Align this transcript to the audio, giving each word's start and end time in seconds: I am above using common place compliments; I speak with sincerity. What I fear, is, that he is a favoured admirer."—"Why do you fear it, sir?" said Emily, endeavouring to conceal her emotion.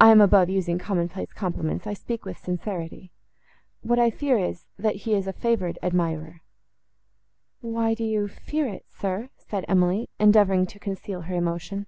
I 0.00 0.12
am 0.12 0.20
above 0.20 0.48
using 0.48 0.78
common 0.78 1.08
place 1.08 1.32
compliments; 1.32 1.84
I 1.84 1.92
speak 1.92 2.24
with 2.24 2.38
sincerity. 2.38 3.10
What 3.80 3.98
I 3.98 4.08
fear, 4.08 4.38
is, 4.38 4.66
that 4.78 4.94
he 4.94 5.14
is 5.14 5.26
a 5.26 5.32
favoured 5.32 5.80
admirer."—"Why 5.82 7.94
do 7.94 8.04
you 8.04 8.28
fear 8.28 8.68
it, 8.68 8.84
sir?" 8.88 9.30
said 9.36 9.64
Emily, 9.66 10.08
endeavouring 10.20 10.66
to 10.66 10.78
conceal 10.78 11.22
her 11.22 11.34
emotion. 11.34 11.86